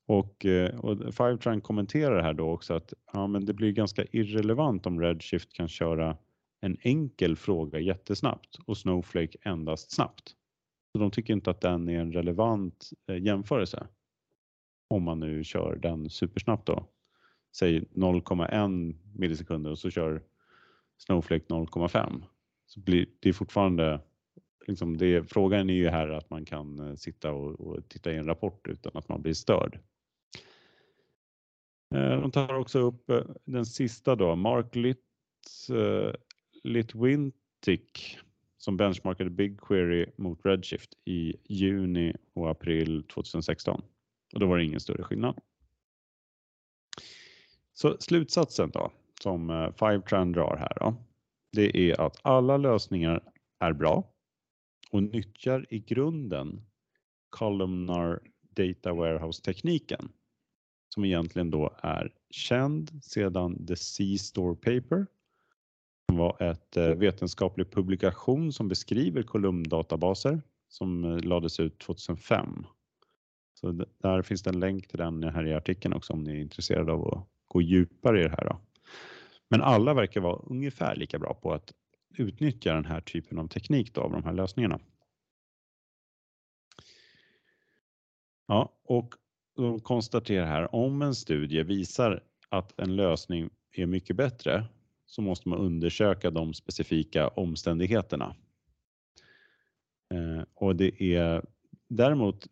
[0.08, 4.86] Och, eh, och Fivetran kommenterar här då också att ja, men det blir ganska irrelevant
[4.86, 6.18] om Redshift kan köra
[6.62, 10.36] en enkel fråga jättesnabbt och Snowflake endast snabbt.
[10.92, 13.88] Så de tycker inte att den är en relevant eh, jämförelse
[14.90, 16.88] om man nu kör den supersnabbt då.
[17.58, 20.24] Säg 0,1 millisekunder och så kör
[20.98, 22.24] Snowflake 0,5
[22.66, 24.02] så blir det fortfarande
[24.68, 28.18] liksom det, frågan är ju här att man kan eh, sitta och, och, titta i
[28.18, 29.80] en rapport utan att man blir störd.
[31.96, 35.06] Eh, de tar också upp eh, den sista då, Mark Litt,
[35.70, 36.14] eh,
[36.64, 38.20] Litwintik
[38.58, 43.82] som benchmarkade BigQuery mot Redshift i juni och april 2016.
[44.34, 45.40] Och då var det ingen större skillnad.
[47.74, 50.96] Så slutsatsen då, som Fivetran drar här då,
[51.52, 53.24] det är att alla lösningar
[53.60, 54.14] är bra
[54.92, 56.62] och nyttjar i grunden
[57.30, 60.10] Columnar Data Warehouse-tekniken
[60.90, 65.06] som egentligen då är känd sedan The C-Store Paper
[66.10, 72.66] som var ett eh, vetenskaplig publikation som beskriver kolumndatabaser som eh, lades ut 2005
[73.60, 76.42] så där finns det en länk till den här i artikeln också om ni är
[76.42, 78.46] intresserade av att gå djupare i det här.
[78.46, 78.60] Då.
[79.50, 81.74] Men alla verkar vara ungefär lika bra på att
[82.18, 84.80] utnyttja den här typen av teknik då, av de här lösningarna.
[88.48, 89.16] Ja, och
[89.58, 94.66] de konstaterar här om en studie visar att en lösning är mycket bättre
[95.06, 98.36] så måste man undersöka de specifika omständigheterna.
[100.14, 101.42] Eh, och det är
[101.90, 102.48] Däremot,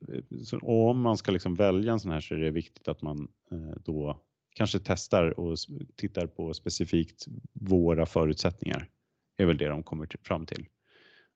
[0.51, 3.27] eh, om man ska liksom välja en sån här så är det viktigt att man
[3.51, 4.21] eh, då
[4.55, 5.57] kanske testar och
[5.95, 8.89] tittar på specifikt våra förutsättningar.
[9.35, 10.67] Det är väl det de kommer fram till.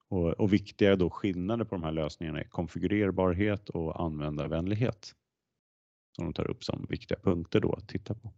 [0.09, 5.15] Och, och viktiga då skillnader på de här lösningarna är konfigurerbarhet och användarvänlighet.
[6.19, 8.33] Som de tar upp som viktiga punkter då att titta på.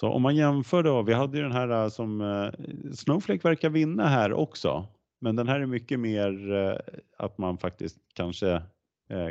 [0.00, 2.50] Så om man jämför då, vi hade ju den här äh, som äh,
[2.94, 4.86] Snowflake verkar vinna här också
[5.20, 6.76] men den här är mycket mer äh,
[7.16, 8.62] att man faktiskt kanske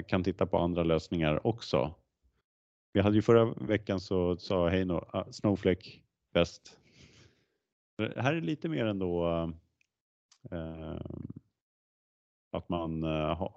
[0.08, 1.96] kan titta på andra lösningar också.
[2.94, 5.90] Vi hade ju förra veckan så sa Heino ah, Snowflake
[6.34, 6.78] bäst.
[7.98, 9.28] Det här är lite mer ändå
[10.52, 11.02] eh,
[12.52, 13.50] att man eh,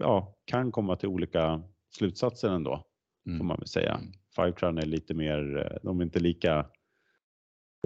[0.00, 1.62] ja, kan komma till olika
[1.96, 2.84] slutsatser ändå,
[3.26, 3.38] mm.
[3.38, 3.94] får man väl säga.
[3.94, 4.12] Mm.
[4.36, 6.58] Fivetran är lite mer, eh, de är inte lika,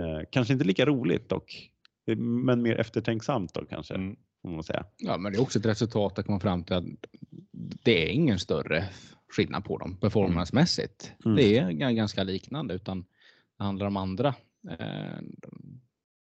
[0.01, 1.71] eh, kanske inte lika roligt dock,
[2.17, 3.95] men mer eftertänksamt då kanske.
[3.95, 4.17] Mm.
[4.43, 4.87] Får man säga.
[4.97, 6.85] Ja, men det är också ett resultat att komma fram till att
[7.85, 8.89] det är ingen större
[9.29, 11.13] skillnad på dem performancemässigt.
[11.25, 11.37] Mm.
[11.37, 13.05] Det är ganska liknande utan
[13.59, 14.35] det handlar om andra
[14.79, 15.19] eh,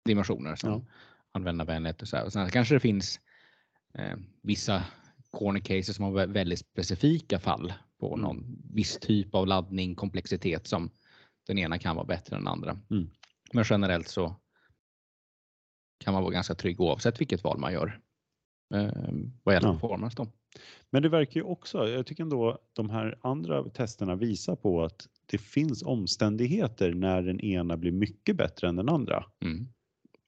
[0.05, 0.81] dimensioner som Ja.
[1.31, 2.25] användarvänlighet och så här.
[2.25, 3.19] Och sen kanske det finns
[3.93, 4.83] eh, vissa
[5.33, 8.21] corner cases som har vä- väldigt specifika fall på Mm.
[8.21, 10.89] någon viss typ av laddning, komplexitet som
[11.47, 12.79] den ena kan vara bättre än den andra.
[12.89, 13.09] Mm.
[13.53, 14.35] Men generellt så
[15.99, 17.99] kan man vara ganska trygg oavsett vilket val man gör.
[18.75, 18.91] Eh,
[19.43, 19.73] vad gäller Ja.
[19.73, 20.27] performance då.
[20.89, 25.07] Men det verkar ju också, jag tycker ändå de här andra testerna visar på att
[25.25, 29.25] det finns omständigheter när den ena blir mycket bättre än den andra.
[29.45, 29.67] Mm.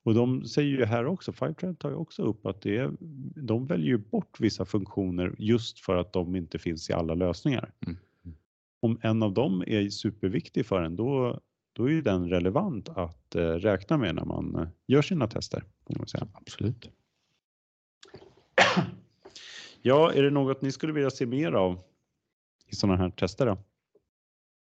[0.05, 2.91] Och de säger ju här också, Fivetrend tar ju också upp att det är,
[3.35, 7.71] de väljer ju bort vissa funktioner just för att de inte finns i alla lösningar.
[7.85, 7.97] Mm.
[8.81, 11.39] Om en av dem är superviktig för en, då,
[11.73, 15.63] då är ju den relevant att eh, räkna med när man eh, gör sina tester.
[15.89, 16.27] Man säga.
[16.33, 16.89] Absolut.
[19.81, 21.79] Ja, är det något ni skulle vilja se mer av
[22.67, 23.45] i sådana här tester?
[23.45, 23.57] Då?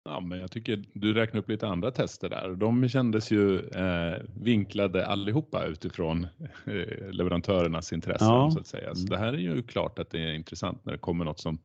[0.04, 2.54] Ja, men jag tycker du räknar upp lite andra tester där.
[2.56, 6.26] De kändes ju eh, vinklade allihopa utifrån
[6.66, 8.50] eh, leverantörernas intressen Ja.
[8.50, 8.94] så att säga.
[8.94, 9.10] Så Mm.
[9.10, 11.58] det här är ju klart att det är intressant när det kommer något som,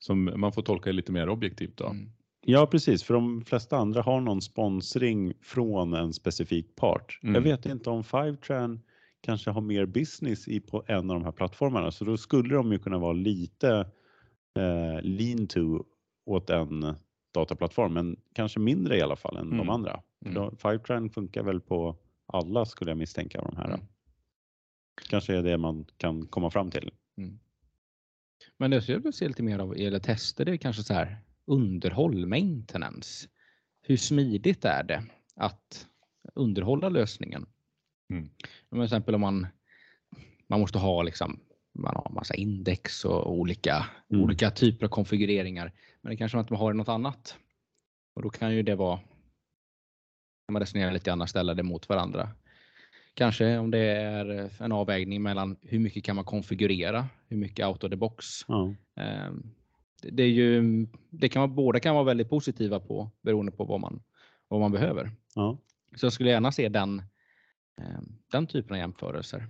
[0.00, 1.76] som man får tolka lite mer objektivt.
[1.76, 1.86] Då.
[1.86, 2.10] Mm.
[2.46, 7.18] Ja, precis, för de flesta andra har någon sponsring från en specifik part.
[7.22, 7.34] Mm.
[7.34, 8.80] Jag vet inte om Fivetran
[9.20, 12.72] kanske har mer business i på en av de här plattformarna, så då skulle de
[12.72, 13.70] ju kunna vara lite
[14.58, 15.84] eh, lean to
[16.26, 16.94] åt en
[17.40, 19.68] dataplattform, men kanske mindre i alla fall än de Mm.
[19.70, 20.02] andra.
[20.24, 20.56] För Mm.
[20.56, 23.64] Fivetran funkar väl på alla skulle jag misstänka av de här.
[23.68, 23.80] Mm.
[25.10, 26.90] Kanske är det man kan komma fram till.
[28.58, 31.16] Men det jag vill se lite mer av eller tester det är kanske så här
[31.46, 33.28] underhåll, maintenance.
[33.82, 35.04] Hur smidigt är det
[35.36, 35.86] att
[36.34, 37.46] underhålla lösningen?
[38.10, 38.28] Mm.
[38.70, 39.46] Till exempel om man,
[40.46, 41.40] man måste ha liksom,
[41.74, 44.22] man har massa index och olika, Mm.
[44.24, 45.72] olika typer av konfigureringar.
[46.06, 47.36] Men det kanske man inte har i något annat.
[48.14, 48.96] Och då kan ju det vara,
[50.48, 52.28] när man resonerar lite grann, ställa det mot varandra.
[53.14, 57.84] Kanske om det är en avvägning mellan hur mycket kan man konfigurera, hur mycket out
[57.84, 58.24] of the box.
[58.48, 58.74] Ja.
[58.96, 59.54] Ehm,
[60.02, 63.80] det- är ju, det kan vara, båda kan vara väldigt positiva på beroende på vad
[63.80, 64.02] man,
[64.48, 65.10] vad man behöver.
[65.34, 65.58] Ja.
[65.96, 67.02] Så jag skulle gärna se den,
[67.80, 69.46] ehm, den typen av jämförelser.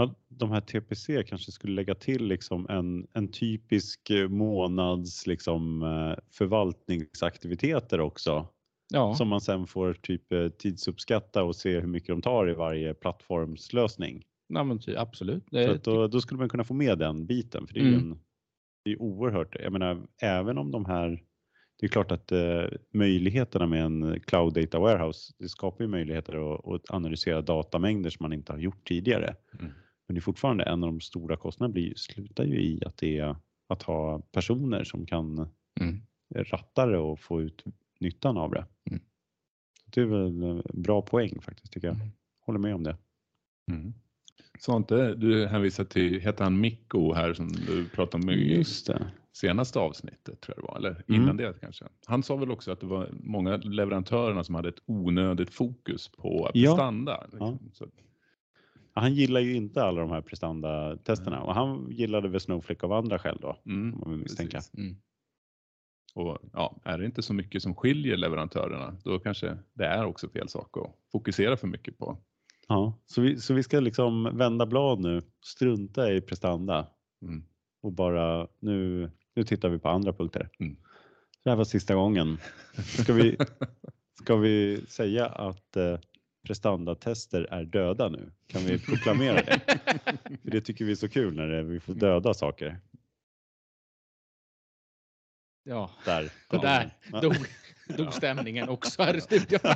[0.00, 5.82] Ja, de här TPC kanske skulle lägga till liksom en, en typisk eh, månads liksom,
[5.82, 8.48] eh, förvaltningsaktiviteter också.
[8.92, 12.54] Ja, Som man sen får typ eh, tidsuppskatta och se hur mycket de tar i
[12.54, 14.22] varje plattformslösning.
[14.48, 15.44] ja men ty, absolut.
[15.50, 17.66] Så Det, att då, då skulle man kunna få med den biten.
[17.66, 18.10] För det är ju Mm.
[18.12, 18.18] en,
[18.84, 21.22] det är oerhört, jag menar även om de här,
[21.80, 26.54] det är klart att eh, möjligheterna med en cloud data warehouse, det skapar ju möjligheter
[26.54, 29.34] att, att analysera datamängder som man inte har gjort tidigare.
[29.60, 29.72] Mm.
[30.10, 33.18] Men det är fortfarande en av de stora kostnaderna blir, slutar ju i att det
[33.18, 33.36] är
[33.68, 35.48] att ha personer som kan
[35.80, 36.00] mm,
[36.34, 37.64] ratta det och få ut
[38.00, 38.66] nyttan av det.
[38.90, 39.00] Mm.
[39.86, 41.96] Det är väl en bra poäng faktiskt tycker jag.
[41.96, 42.08] Mm.
[42.40, 42.96] Håller med om det.
[43.70, 43.94] Mm.
[44.58, 48.56] Sa inte du hänvisar till, heter han Mikko här som du pratade om i
[48.86, 49.06] det.
[49.32, 51.22] senaste avsnittet tror jag det var, eller Mm.
[51.22, 51.84] innan det kanske.
[52.06, 56.50] Han sa väl också att det var många leverantörerna som hade ett onödigt fokus på
[56.54, 56.70] Ja.
[56.70, 57.26] prestanda.
[57.32, 57.58] Liksom.
[57.72, 57.86] Så,
[58.92, 63.18] Han gillar ju inte alla de här prestanda-testerna och han gillade väl Snowflake av andra
[63.18, 63.56] skäl då.
[63.66, 63.94] mm,
[64.78, 64.96] mm.
[66.14, 70.28] Och ja, är det inte så mycket som skiljer leverantörerna, då kanske det är också
[70.28, 72.18] fel sak att fokusera för mycket på.
[72.68, 76.86] Ja, så vi, så vi ska liksom vända blad nu, strunta i prestanda
[77.22, 77.44] Mm.
[77.80, 80.48] och bara nu, nu tittar vi på andra punkter.
[80.58, 80.76] Mm.
[81.44, 82.38] Det här var sista gången.
[83.02, 83.36] Ska vi,
[84.22, 85.98] ska vi säga att eh,
[86.42, 88.32] prestandatester är döda nu?
[88.46, 89.60] Kan vi proklamera det?
[90.42, 92.80] För det tycker vi är så kul när det, vi får döda saker.
[95.62, 96.30] Ja, Där.
[96.48, 96.90] och där
[97.22, 97.34] dog,
[97.96, 99.60] dog stämningen också här i studion.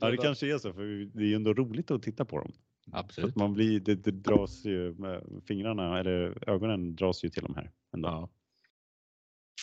[0.00, 0.82] Ja, det kanske är så, för
[1.14, 2.52] det är ju ändå roligt att titta på dem.
[2.92, 3.36] Absolut.
[3.36, 7.70] man blir, det, det dras ju, med fingrarna eller ögonen dras ju till de här.
[7.94, 8.08] Ändå.
[8.08, 8.28] Ja.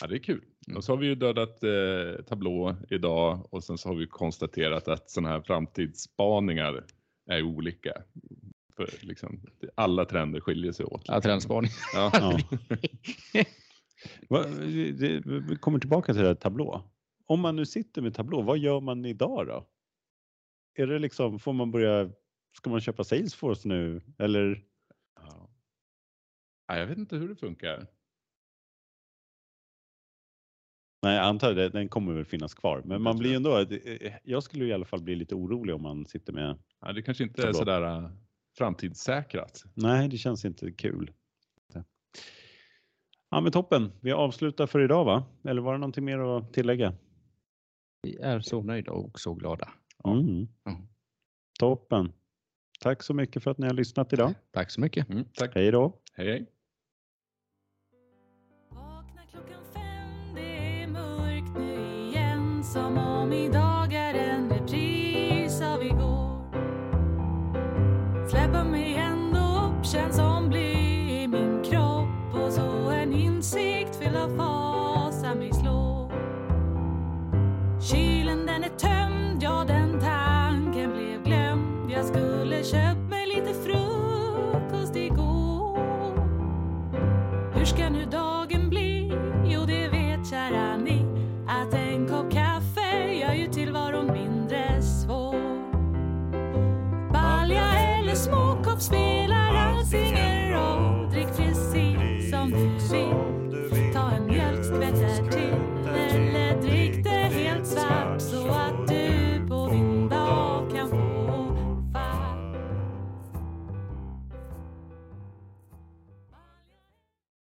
[0.00, 0.44] Ja, det är kul.
[0.66, 0.76] Mm.
[0.76, 4.88] Och så har vi ju dödat eh, tablå idag och sen så har vi konstaterat
[4.88, 6.84] att sådana här framtidsspaningar
[7.30, 7.92] är olika.
[8.76, 9.40] För liksom,
[9.74, 11.02] alla trender skiljer sig åt.
[11.04, 11.70] Ja, trendspaning.
[11.94, 12.38] Ja.
[15.48, 16.90] Vi kommer tillbaka till det här tablå.
[17.26, 19.66] Om man nu sitter med tablå, vad gör man idag då?
[20.74, 22.10] Är det liksom, får man börja,
[22.56, 24.64] ska man köpa Salesforce nu eller?
[25.20, 25.50] Ja.
[26.66, 27.86] Ja, jag vet inte hur det funkar.
[31.02, 33.36] Nej, jag antar det, den kommer väl finnas kvar, men man blir jag.
[33.36, 36.92] ändå, det- jag skulle i alla fall bli lite orolig om man sitter med, Ja,
[36.92, 38.10] det kanske inte är sådär äh,
[38.58, 39.64] framtidssäkrat.
[39.74, 41.10] nej det känns inte kul.
[43.30, 45.24] Ja men toppen, vi avslutar för idag va?
[45.44, 46.94] Eller var det någonting mer att tillägga?
[48.02, 49.68] Vi är så nöjda och så glada.
[50.04, 50.18] Mm.
[50.28, 50.48] Mm.
[51.60, 52.12] Toppen.
[52.80, 54.34] Tack så mycket för att ni har lyssnat idag.
[54.52, 55.08] Tack så mycket.
[55.10, 55.54] Mm, tack.
[55.54, 56.00] Hej då.
[56.12, 56.46] Hej, hej.